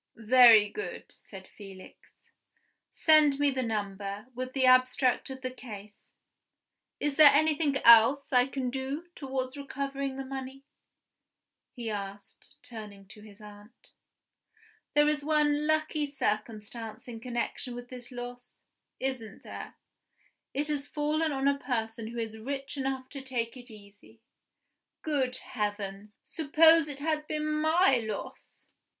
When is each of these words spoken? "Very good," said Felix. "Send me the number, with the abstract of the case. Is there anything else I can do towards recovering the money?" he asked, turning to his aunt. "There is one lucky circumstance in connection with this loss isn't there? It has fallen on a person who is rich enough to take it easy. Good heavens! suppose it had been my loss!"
"Very 0.15 0.67
good," 0.67 1.11
said 1.11 1.47
Felix. 1.47 2.23
"Send 2.89 3.37
me 3.39 3.51
the 3.51 3.61
number, 3.61 4.25
with 4.33 4.53
the 4.53 4.65
abstract 4.65 5.29
of 5.29 5.41
the 5.41 5.51
case. 5.51 6.09
Is 6.99 7.17
there 7.17 7.29
anything 7.31 7.77
else 7.85 8.33
I 8.33 8.47
can 8.47 8.71
do 8.71 9.07
towards 9.13 9.57
recovering 9.57 10.17
the 10.17 10.25
money?" 10.25 10.65
he 11.71 11.91
asked, 11.91 12.55
turning 12.63 13.05
to 13.09 13.21
his 13.21 13.41
aunt. 13.41 13.91
"There 14.95 15.07
is 15.07 15.23
one 15.23 15.67
lucky 15.67 16.07
circumstance 16.07 17.07
in 17.07 17.19
connection 17.19 17.75
with 17.75 17.89
this 17.89 18.11
loss 18.11 18.57
isn't 18.99 19.43
there? 19.43 19.75
It 20.51 20.67
has 20.69 20.87
fallen 20.87 21.31
on 21.31 21.47
a 21.47 21.59
person 21.59 22.07
who 22.07 22.17
is 22.17 22.39
rich 22.39 22.75
enough 22.75 23.07
to 23.09 23.21
take 23.21 23.55
it 23.55 23.69
easy. 23.69 24.23
Good 25.03 25.35
heavens! 25.35 26.17
suppose 26.23 26.87
it 26.87 27.01
had 27.01 27.27
been 27.27 27.45
my 27.45 27.97
loss!" 27.97 28.69